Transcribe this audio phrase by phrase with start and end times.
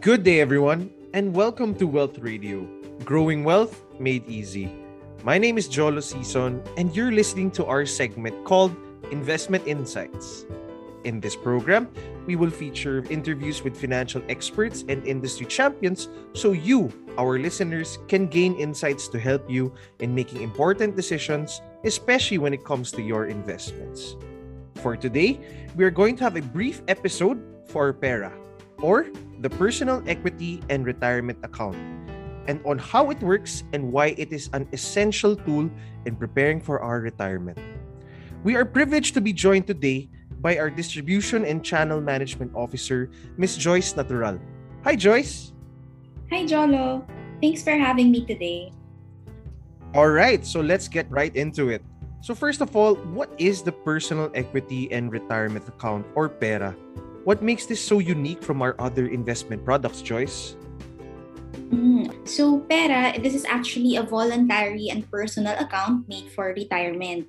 [0.00, 2.64] Good day, everyone, and welcome to Wealth Radio,
[3.04, 4.70] growing wealth made easy.
[5.24, 8.76] My name is Jolo Season, and you're listening to our segment called
[9.10, 10.46] Investment Insights.
[11.02, 11.88] In this program,
[12.26, 18.28] we will feature interviews with financial experts and industry champions so you, our listeners, can
[18.28, 23.26] gain insights to help you in making important decisions, especially when it comes to your
[23.26, 24.14] investments.
[24.76, 25.40] For today,
[25.74, 28.32] we are going to have a brief episode for PERA,
[28.80, 29.06] or
[29.40, 31.76] the Personal Equity and Retirement Account,
[32.46, 35.70] and on how it works and why it is an essential tool
[36.06, 37.58] in preparing for our retirement.
[38.44, 40.08] We are privileged to be joined today
[40.40, 43.56] by our Distribution and Channel Management Officer, Ms.
[43.56, 44.38] Joyce Natural.
[44.84, 45.52] Hi, Joyce.
[46.30, 47.06] Hi, Jolo.
[47.42, 48.72] Thanks for having me today.
[49.94, 51.82] All right, so let's get right into it.
[52.20, 56.76] So, first of all, what is the Personal Equity and Retirement Account or PERA?
[57.28, 60.56] What makes this so unique from our other investment products, Joyce?
[61.68, 67.28] Mm, so, PERA, this is actually a voluntary and personal account made for retirement.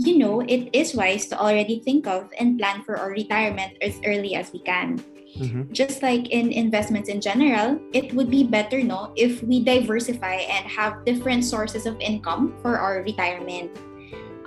[0.00, 4.00] You know, it is wise to already think of and plan for our retirement as
[4.08, 4.96] early as we can.
[5.36, 5.68] Mm-hmm.
[5.68, 10.64] Just like in investments in general, it would be better no if we diversify and
[10.64, 13.68] have different sources of income for our retirement.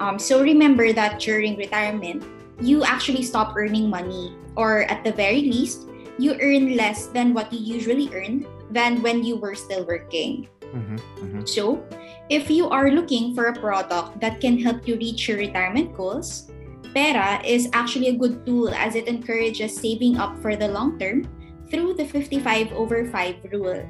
[0.01, 2.25] Um, so remember that during retirement,
[2.63, 5.83] you actually stop earning money, or at the very least,
[6.17, 10.47] you earn less than what you usually earn than when you were still working.
[10.71, 11.45] Mm-hmm, mm-hmm.
[11.45, 11.83] So,
[12.29, 16.49] if you are looking for a product that can help you reach your retirement goals,
[16.95, 21.27] Pera is actually a good tool as it encourages saving up for the long term
[21.69, 23.81] through the 55 over 5 rule.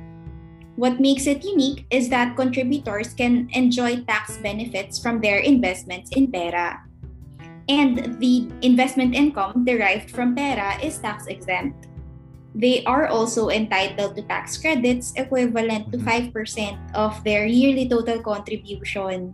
[0.75, 6.31] What makes it unique is that contributors can enjoy tax benefits from their investments in
[6.31, 6.81] Pera.
[7.69, 11.87] And the investment income derived from Pera is tax exempt.
[12.53, 16.95] They are also entitled to tax credits equivalent to 5% mm-hmm.
[16.95, 19.33] of their yearly total contribution.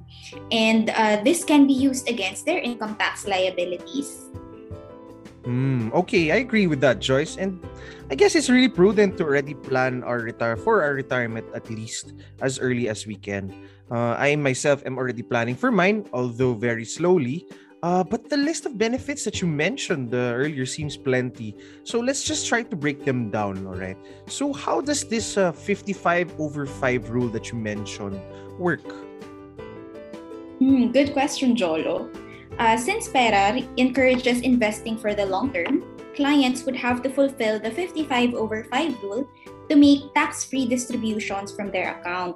[0.51, 4.29] And uh, this can be used against their income tax liabilities.
[5.43, 7.35] Mm, okay, I agree with that, Joyce.
[7.35, 7.59] And
[8.11, 12.13] I guess it's really prudent to already plan our retire for our retirement at least
[12.41, 13.51] as early as we can.
[13.91, 17.47] Uh, I myself am already planning for mine, although very slowly.
[17.81, 21.55] Uh, but the list of benefits that you mentioned uh, earlier seems plenty.
[21.83, 23.97] So let's just try to break them down, all right?
[24.27, 28.19] So, how does this uh, 55 over 5 rule that you mentioned
[28.59, 28.83] work?
[30.59, 32.11] Mm, good question, Jolo.
[32.59, 35.85] Uh, since PERA encourages investing for the long term,
[36.15, 39.29] clients would have to fulfill the 55 over 5 rule
[39.69, 42.35] to make tax free distributions from their account.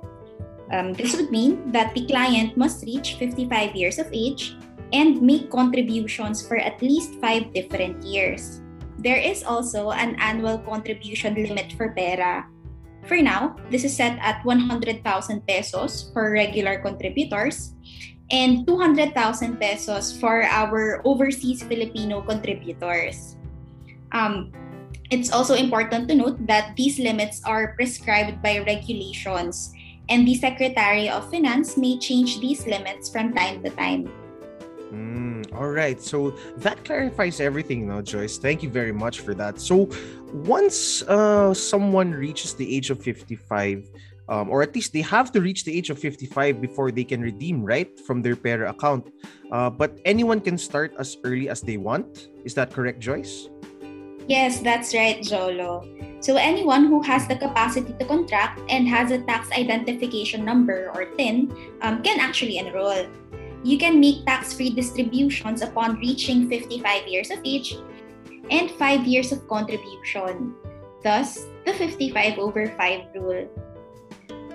[0.71, 4.55] Um, this would mean that the client must reach 55 years of age
[4.93, 8.61] and make contributions for at least five different years.
[9.01, 12.45] There is also an annual contribution limit for PERA.
[13.09, 15.03] For now, this is set at 100,000
[15.45, 17.73] pesos for regular contributors
[18.31, 23.35] and 200,000 pesos for our overseas Filipino contributors.
[24.13, 24.53] Um,
[25.11, 29.73] it's also important to note that these limits are prescribed by regulations,
[30.07, 34.07] and the Secretary of Finance may change these limits from time to time.
[34.93, 35.99] Mm, all right.
[35.99, 38.37] So that clarifies everything now, Joyce.
[38.37, 39.59] Thank you very much for that.
[39.59, 39.89] So
[40.31, 43.89] once uh, someone reaches the age of 55,
[44.29, 47.21] um, or at least they have to reach the age of 55 before they can
[47.21, 49.09] redeem, right, from their PERA account.
[49.51, 52.29] Uh, but anyone can start as early as they want.
[52.45, 53.49] Is that correct, Joyce?
[54.27, 55.83] Yes, that's right, Jolo.
[56.21, 61.05] So anyone who has the capacity to contract and has a tax identification number or
[61.17, 63.05] TIN um, can actually enroll
[63.63, 67.79] you can make tax-free distributions upon reaching 55 years of age
[68.51, 70.53] and 5 years of contribution.
[71.03, 73.47] Thus, the 55 over 5 rule.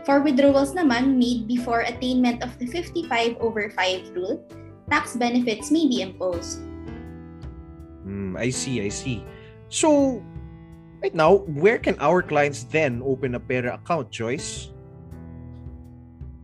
[0.05, 4.41] For withdrawals naman made before attainment of the 55 over 5 rule,
[4.89, 6.65] tax benefits may be imposed.
[8.05, 9.25] Mm, I see, I see.
[9.69, 10.21] So,
[11.05, 14.73] right now, where can our clients then open a PERA account, Joyce?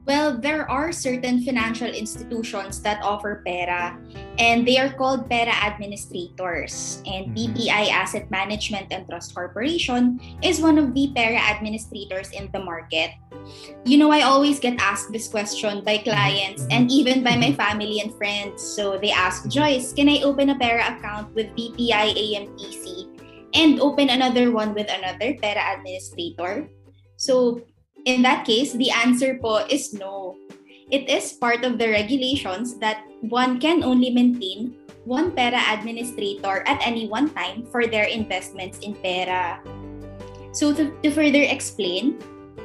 [0.05, 3.97] Well, there are certain financial institutions that offer PERA,
[4.37, 7.01] and they are called PERA administrators.
[7.09, 7.57] And mm-hmm.
[7.57, 13.17] BPI Asset Management and Trust Corporation is one of the PERA administrators in the market.
[13.89, 16.77] You know, I always get asked this question by clients mm-hmm.
[16.77, 17.65] and even by my mm-hmm.
[17.65, 18.61] family and friends.
[18.61, 23.09] So they ask, Joyce, can I open a PERA account with BPI AMTC
[23.57, 26.69] and open another one with another PERA administrator?
[27.17, 27.65] So
[28.05, 30.37] in that case, the answer po is no.
[30.91, 36.81] It is part of the regulations that one can only maintain one PERA administrator at
[36.85, 39.61] any one time for their investments in PERA.
[40.53, 42.21] So to, to further explain,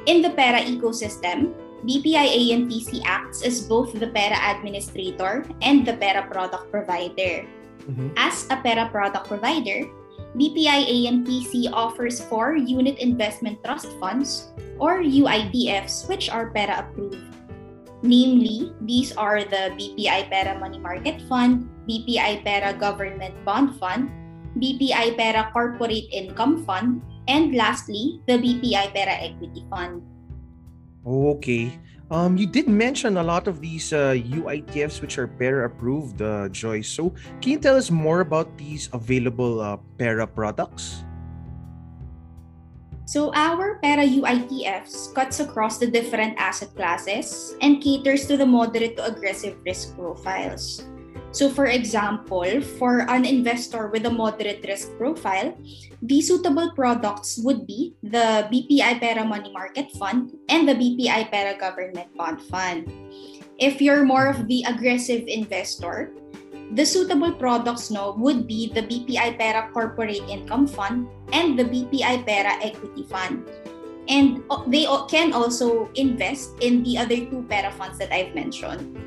[0.06, 1.52] in the Pera ecosystem,
[1.84, 7.48] BPI AMTC acts as both the Pera administrator and the Pera product provider.
[7.88, 8.12] Mm-hmm.
[8.16, 9.88] As a Pera product provider,
[10.38, 17.18] BPI AMTC offers four unit investment trust funds or UITFs which are Pera approved.
[18.02, 24.08] Namely, these are the BPI Pera Money Market Fund, BPI Pera Government Bond Fund,
[24.56, 30.00] BPI Pera Corporate Income Fund, and lastly, the BPI Pera Equity Fund.
[31.04, 31.76] Okay.
[32.10, 36.48] Um, you did mention a lot of these uh, UITFs which are PERA approved, uh,
[36.50, 36.90] Joyce.
[36.90, 41.04] So, can you tell us more about these available uh, PERA products?
[43.06, 48.96] So, our PERA UITFs cuts across the different asset classes and caters to the moderate
[48.98, 50.82] to aggressive risk profiles.
[51.32, 55.54] So, for example, for an investor with a moderate risk profile,
[56.02, 61.54] the suitable products would be the BPI Pera Money Market Fund and the BPI Pera
[61.54, 62.90] Government Bond Fund.
[63.58, 66.10] If you're more of the aggressive investor,
[66.74, 72.26] the suitable products no would be the BPI Pera Corporate Income Fund and the BPI
[72.26, 73.46] Pera Equity Fund.
[74.08, 78.34] And uh, they uh, can also invest in the other two Pera funds that I've
[78.34, 78.98] mentioned.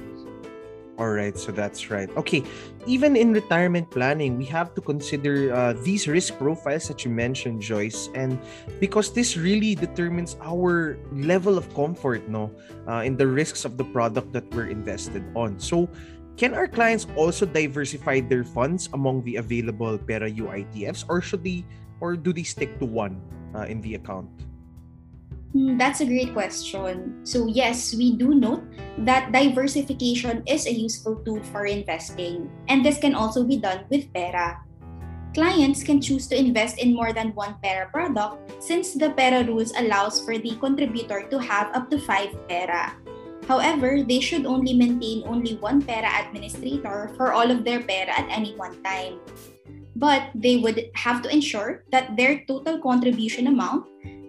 [1.03, 2.07] All right, so that's right.
[2.15, 2.47] Okay,
[2.87, 7.59] even in retirement planning, we have to consider uh, these risk profiles that you mentioned,
[7.59, 8.39] Joyce, and
[8.79, 12.55] because this really determines our level of comfort, no,
[12.87, 15.59] uh, in the risks of the product that we're invested on.
[15.59, 15.91] So,
[16.39, 21.67] can our clients also diversify their funds among the available Pera UITFs, or should they,
[21.99, 23.19] or do they stick to one
[23.51, 24.31] uh, in the account?
[25.53, 27.21] Hmm, that's a great question.
[27.21, 28.65] So, yes, we do note
[29.05, 34.09] that diversification is a useful tool for investing, and this can also be done with
[34.13, 34.65] Pera.
[35.37, 39.73] Clients can choose to invest in more than one Pera product since the Pera rules
[39.77, 42.97] allows for the contributor to have up to 5 Pera.
[43.45, 48.29] However, they should only maintain only one Pera administrator for all of their Pera at
[48.29, 49.21] any one time.
[49.95, 53.85] But they would have to ensure that their total contribution amount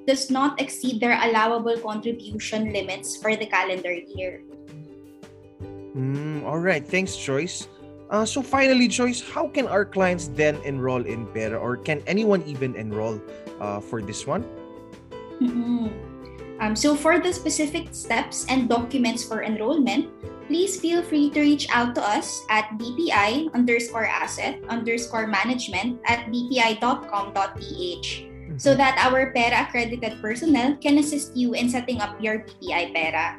[0.07, 4.43] does not exceed their allowable contribution limits for the calendar year.
[5.97, 7.69] Mm, all right, thanks, Joyce.
[8.11, 12.43] Uh, so finally, Joyce, how can our clients then enroll in Pera or can anyone
[12.47, 13.21] even enroll
[13.61, 14.45] uh, for this one?
[15.41, 15.89] Mm-hmm.
[16.61, 20.11] Um, so for the specific steps and documents for enrollment,
[20.47, 26.29] please feel free to reach out to us at bpi underscore asset underscore management at
[26.29, 28.79] bpi.com.ph so mm-hmm.
[28.79, 33.39] that our PERA accredited personnel can assist you in setting up your BPI PERA.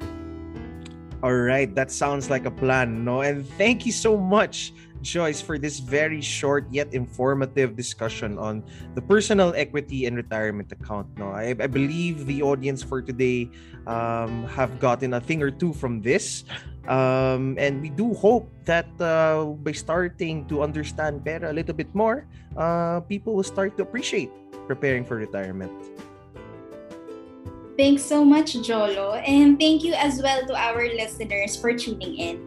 [1.24, 3.22] All right, that sounds like a plan, no?
[3.22, 8.62] And thank you so much, Joyce, for this very short yet informative discussion on
[8.94, 11.08] the personal equity and retirement account.
[11.18, 13.50] No, I, I believe the audience for today
[13.88, 16.44] um, have gotten a thing or two from this.
[16.88, 21.94] Um, and we do hope that uh, by starting to understand better a little bit
[21.94, 22.26] more,
[22.58, 24.30] uh, people will start to appreciate
[24.68, 25.74] preparing for retirement.
[27.78, 29.16] Thanks so much, Jolo.
[29.28, 32.40] And thank you as well to our listeners for tuning in.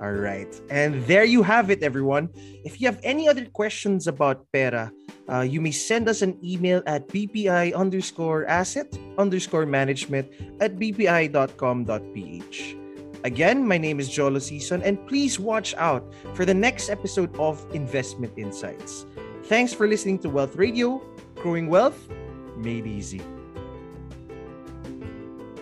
[0.00, 0.48] All right.
[0.70, 2.30] And there you have it, everyone.
[2.64, 4.92] If you have any other questions about Pera,
[5.30, 10.26] uh, you may send us an email at bpi underscore asset underscore management
[10.60, 12.81] at bpi.com.ph.
[13.24, 16.02] Again, my name is Jolo Season, and please watch out
[16.34, 19.06] for the next episode of Investment Insights.
[19.44, 21.00] Thanks for listening to Wealth Radio,
[21.36, 22.08] growing wealth
[22.56, 23.22] made easy.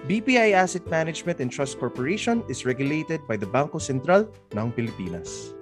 [0.08, 5.52] BPI Asset Management and Trust Corporation is regulated by the Banco Central ng Pilipinas.